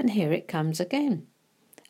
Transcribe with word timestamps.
And 0.00 0.12
here 0.12 0.32
it 0.32 0.48
comes 0.48 0.80
again. 0.80 1.26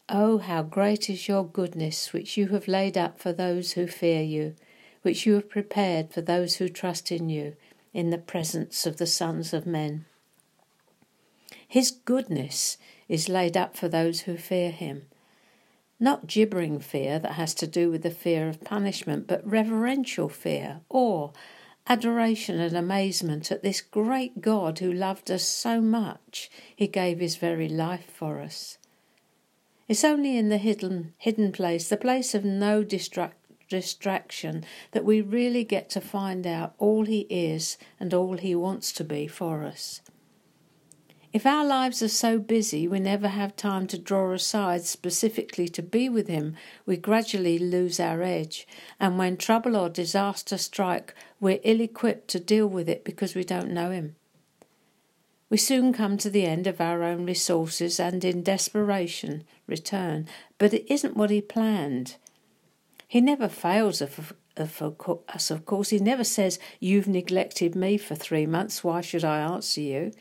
Oh, 0.08 0.38
how 0.38 0.64
great 0.64 1.08
is 1.08 1.28
your 1.28 1.46
goodness, 1.46 2.12
which 2.12 2.36
you 2.36 2.48
have 2.48 2.66
laid 2.66 2.98
up 2.98 3.20
for 3.20 3.32
those 3.32 3.74
who 3.74 3.86
fear 3.86 4.20
you, 4.20 4.56
which 5.02 5.26
you 5.26 5.34
have 5.34 5.48
prepared 5.48 6.12
for 6.12 6.20
those 6.20 6.56
who 6.56 6.68
trust 6.68 7.12
in 7.12 7.28
you, 7.28 7.54
in 7.94 8.10
the 8.10 8.18
presence 8.18 8.84
of 8.84 8.96
the 8.96 9.06
sons 9.06 9.54
of 9.54 9.64
men. 9.64 10.06
His 11.68 11.92
goodness 11.92 12.78
is 13.08 13.28
laid 13.28 13.56
up 13.56 13.76
for 13.76 13.86
those 13.86 14.22
who 14.22 14.36
fear 14.36 14.72
him. 14.72 15.02
Not 16.00 16.26
gibbering 16.26 16.80
fear 16.80 17.20
that 17.20 17.34
has 17.34 17.54
to 17.54 17.66
do 17.68 17.92
with 17.92 18.02
the 18.02 18.10
fear 18.10 18.48
of 18.48 18.64
punishment, 18.64 19.28
but 19.28 19.48
reverential 19.48 20.28
fear, 20.28 20.80
awe, 20.88 21.30
adoration, 21.86 22.60
and 22.60 22.76
amazement 22.76 23.50
at 23.50 23.62
this 23.62 23.80
great 23.80 24.40
God 24.40 24.78
who 24.78 24.92
loved 24.92 25.30
us 25.30 25.42
so 25.42 25.80
much 25.80 26.50
he 26.74 26.86
gave 26.86 27.20
his 27.20 27.36
very 27.36 27.68
life 27.68 28.10
for 28.12 28.40
us. 28.40 28.78
It's 29.90 30.04
only 30.04 30.38
in 30.38 30.50
the 30.50 30.58
hidden, 30.58 31.14
hidden 31.18 31.50
place, 31.50 31.88
the 31.88 31.96
place 31.96 32.32
of 32.32 32.44
no 32.44 32.84
distract, 32.84 33.36
distraction, 33.68 34.64
that 34.92 35.04
we 35.04 35.20
really 35.20 35.64
get 35.64 35.90
to 35.90 36.00
find 36.00 36.46
out 36.46 36.74
all 36.78 37.06
He 37.06 37.22
is 37.28 37.76
and 37.98 38.14
all 38.14 38.36
He 38.36 38.54
wants 38.54 38.92
to 38.92 39.02
be 39.02 39.26
for 39.26 39.64
us. 39.64 40.00
If 41.32 41.46
our 41.46 41.64
lives 41.64 42.02
are 42.02 42.08
so 42.08 42.40
busy 42.40 42.88
we 42.88 42.98
never 42.98 43.28
have 43.28 43.54
time 43.54 43.86
to 43.88 43.98
draw 43.98 44.32
aside 44.32 44.82
specifically 44.84 45.68
to 45.68 45.82
be 45.82 46.08
with 46.08 46.26
Him, 46.26 46.56
we 46.86 46.96
gradually 46.96 47.56
lose 47.56 48.00
our 48.00 48.22
edge, 48.22 48.66
and 48.98 49.16
when 49.16 49.36
trouble 49.36 49.76
or 49.76 49.88
disaster 49.88 50.58
strike, 50.58 51.14
we're 51.38 51.60
ill 51.62 51.80
equipped 51.80 52.28
to 52.28 52.40
deal 52.40 52.66
with 52.66 52.88
it 52.88 53.04
because 53.04 53.36
we 53.36 53.44
don't 53.44 53.70
know 53.70 53.90
Him. 53.90 54.16
We 55.50 55.56
soon 55.56 55.92
come 55.92 56.16
to 56.18 56.30
the 56.30 56.46
end 56.46 56.66
of 56.66 56.80
our 56.80 57.04
own 57.04 57.26
resources 57.26 58.00
and 58.00 58.24
in 58.24 58.42
desperation 58.42 59.44
return, 59.68 60.26
but 60.58 60.74
it 60.74 60.92
isn't 60.92 61.16
what 61.16 61.30
he 61.30 61.40
planned. 61.40 62.16
He 63.06 63.20
never 63.20 63.48
fails 63.48 64.00
us, 64.00 65.50
of 65.50 65.66
course. 65.66 65.90
He 65.90 65.98
never 65.98 66.22
says, 66.22 66.60
You've 66.78 67.08
neglected 67.08 67.74
me 67.74 67.98
for 67.98 68.14
three 68.14 68.46
months, 68.46 68.84
why 68.84 69.00
should 69.00 69.24
I 69.24 69.40
answer 69.40 69.80
you? 69.80 70.12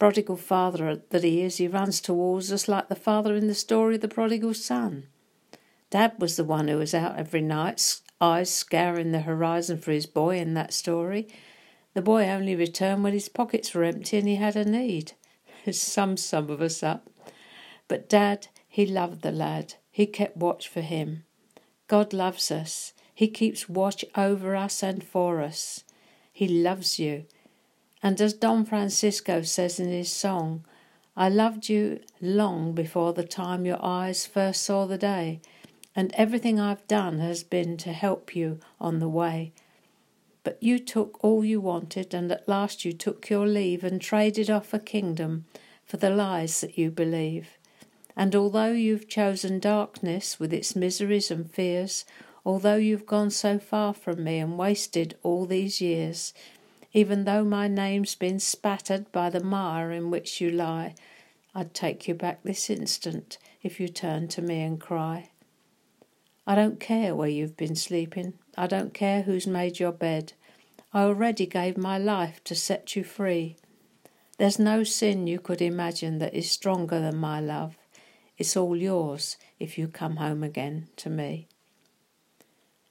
Prodigal 0.00 0.38
father 0.38 1.02
that 1.10 1.24
he 1.24 1.42
is, 1.42 1.58
he 1.58 1.68
runs 1.68 2.00
towards 2.00 2.50
us 2.50 2.68
like 2.68 2.88
the 2.88 2.94
father 2.94 3.36
in 3.36 3.48
the 3.48 3.54
story 3.54 3.96
of 3.96 4.00
the 4.00 4.08
prodigal 4.08 4.54
son. 4.54 5.08
Dad 5.90 6.14
was 6.18 6.36
the 6.36 6.44
one 6.44 6.68
who 6.68 6.78
was 6.78 6.94
out 6.94 7.18
every 7.18 7.42
night, 7.42 8.00
eyes 8.18 8.50
scouring 8.50 9.12
the 9.12 9.20
horizon 9.20 9.76
for 9.76 9.92
his 9.92 10.06
boy 10.06 10.38
in 10.38 10.54
that 10.54 10.72
story. 10.72 11.28
The 11.92 12.00
boy 12.00 12.24
only 12.28 12.56
returned 12.56 13.04
when 13.04 13.12
his 13.12 13.28
pockets 13.28 13.74
were 13.74 13.84
empty 13.84 14.16
and 14.16 14.26
he 14.26 14.36
had 14.36 14.56
a 14.56 14.64
need. 14.64 15.12
It 15.66 15.74
sums 15.74 16.24
some 16.24 16.48
of 16.48 16.62
us 16.62 16.82
up. 16.82 17.10
But 17.86 18.08
Dad, 18.08 18.46
he 18.66 18.86
loved 18.86 19.20
the 19.20 19.30
lad. 19.30 19.74
He 19.90 20.06
kept 20.06 20.38
watch 20.38 20.66
for 20.66 20.80
him. 20.80 21.24
God 21.88 22.14
loves 22.14 22.50
us. 22.50 22.94
He 23.14 23.28
keeps 23.28 23.68
watch 23.68 24.06
over 24.16 24.56
us 24.56 24.82
and 24.82 25.04
for 25.04 25.42
us. 25.42 25.84
He 26.32 26.48
loves 26.48 26.98
you. 26.98 27.26
And 28.02 28.20
as 28.20 28.32
Don 28.32 28.64
Francisco 28.64 29.42
says 29.42 29.78
in 29.78 29.90
his 29.90 30.10
song, 30.10 30.64
I 31.16 31.28
loved 31.28 31.68
you 31.68 32.00
long 32.20 32.72
before 32.72 33.12
the 33.12 33.24
time 33.24 33.66
your 33.66 33.84
eyes 33.84 34.24
first 34.24 34.62
saw 34.62 34.86
the 34.86 34.96
day, 34.96 35.40
and 35.94 36.14
everything 36.14 36.58
I've 36.58 36.86
done 36.86 37.18
has 37.18 37.42
been 37.42 37.76
to 37.78 37.92
help 37.92 38.34
you 38.34 38.58
on 38.80 39.00
the 39.00 39.08
way. 39.08 39.52
But 40.44 40.62
you 40.62 40.78
took 40.78 41.22
all 41.22 41.44
you 41.44 41.60
wanted, 41.60 42.14
and 42.14 42.32
at 42.32 42.48
last 42.48 42.84
you 42.84 42.92
took 42.92 43.28
your 43.28 43.46
leave 43.46 43.84
and 43.84 44.00
traded 44.00 44.48
off 44.48 44.72
a 44.72 44.78
kingdom 44.78 45.44
for 45.84 45.98
the 45.98 46.08
lies 46.10 46.60
that 46.62 46.78
you 46.78 46.90
believe. 46.90 47.58
And 48.16 48.34
although 48.34 48.72
you've 48.72 49.08
chosen 49.08 49.58
darkness 49.58 50.40
with 50.40 50.52
its 50.52 50.74
miseries 50.74 51.30
and 51.30 51.50
fears, 51.50 52.04
although 52.46 52.76
you've 52.76 53.06
gone 53.06 53.30
so 53.30 53.58
far 53.58 53.92
from 53.92 54.24
me 54.24 54.38
and 54.38 54.56
wasted 54.56 55.18
all 55.22 55.44
these 55.44 55.80
years, 55.80 56.32
even 56.92 57.24
though 57.24 57.44
my 57.44 57.68
name's 57.68 58.14
been 58.14 58.40
spattered 58.40 59.10
by 59.12 59.30
the 59.30 59.42
mire 59.42 59.90
in 59.92 60.10
which 60.10 60.40
you 60.40 60.50
lie, 60.50 60.94
I'd 61.54 61.74
take 61.74 62.08
you 62.08 62.14
back 62.14 62.42
this 62.42 62.70
instant 62.70 63.38
if 63.62 63.78
you 63.78 63.88
turn 63.88 64.28
to 64.28 64.42
me 64.42 64.62
and 64.62 64.80
cry. 64.80 65.30
I 66.46 66.54
don't 66.54 66.80
care 66.80 67.14
where 67.14 67.28
you've 67.28 67.56
been 67.56 67.76
sleeping. 67.76 68.34
I 68.56 68.66
don't 68.66 68.94
care 68.94 69.22
who's 69.22 69.46
made 69.46 69.78
your 69.78 69.92
bed. 69.92 70.32
I 70.92 71.02
already 71.02 71.46
gave 71.46 71.76
my 71.76 71.98
life 71.98 72.42
to 72.44 72.54
set 72.54 72.96
you 72.96 73.04
free. 73.04 73.56
There's 74.38 74.58
no 74.58 74.82
sin 74.82 75.26
you 75.26 75.38
could 75.38 75.62
imagine 75.62 76.18
that 76.18 76.34
is 76.34 76.50
stronger 76.50 76.98
than 76.98 77.16
my 77.16 77.40
love. 77.40 77.76
It's 78.38 78.56
all 78.56 78.74
yours 78.74 79.36
if 79.58 79.76
you 79.78 79.86
come 79.86 80.16
home 80.16 80.42
again 80.42 80.88
to 80.96 81.10
me. 81.10 81.46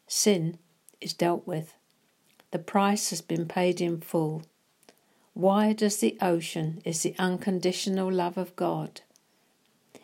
Sin 0.07 0.59
is 1.01 1.13
dealt 1.13 1.45
with. 1.47 1.73
The 2.51 2.59
price 2.59 3.11
has 3.11 3.21
been 3.21 3.47
paid 3.47 3.79
in 3.79 4.01
full. 4.01 4.43
Wide 5.35 5.83
as 5.83 5.97
the 5.97 6.17
ocean 6.21 6.81
is 6.83 7.03
the 7.03 7.15
unconditional 7.19 8.11
love 8.11 8.37
of 8.37 8.55
God. 8.55 9.01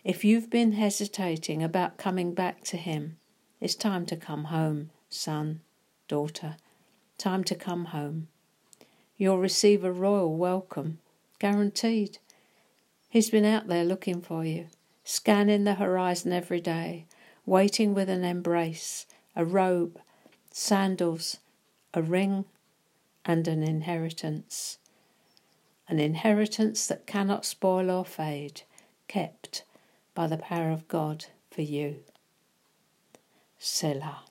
If 0.03 0.23
you've 0.23 0.51
been 0.51 0.73
hesitating 0.73 1.63
about 1.63 1.97
coming 1.97 2.35
back 2.35 2.63
to 2.66 2.78
Him, 2.78 3.17
it's 3.59 3.73
time 3.73 4.05
to 4.05 4.16
come 4.16 4.45
home, 4.45 4.91
son, 5.09 5.61
daughter. 6.07 6.57
Time 7.17 7.44
to 7.45 7.55
come 7.55 7.85
home. 7.85 8.28
You'll 9.17 9.39
receive 9.39 9.84
a 9.84 9.91
royal 9.91 10.35
welcome, 10.35 11.00
guaranteed. 11.39 12.19
He's 13.09 13.31
been 13.31 13.45
out 13.45 13.67
there 13.67 13.85
looking 13.85 14.22
for 14.22 14.45
you, 14.45 14.67
scanning 15.03 15.63
the 15.63 15.75
horizon 15.75 16.31
every 16.31 16.61
day, 16.61 17.07
waiting 17.45 17.95
with 17.95 18.09
an 18.09 18.23
embrace, 18.23 19.07
a 19.35 19.44
robe, 19.44 20.00
sandals, 20.51 21.38
a 21.95 22.01
ring, 22.01 22.45
and 23.23 23.47
an 23.47 23.63
inheritance. 23.63 24.78
An 25.88 26.00
inheritance 26.00 26.88
that 26.88 27.07
cannot 27.07 27.45
spoil 27.45 27.89
or 27.89 28.06
fade, 28.06 28.63
kept 29.07 29.63
by 30.13 30.28
the 30.28 30.38
power 30.38 30.72
of 30.72 30.88
God 30.88 31.25
for 31.50 31.61
you. 31.61 32.03
Selah. 33.57 34.23